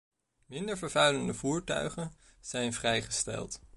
[0.45, 3.61] Minder vervuilende voertuigen zijn vrijgesteld.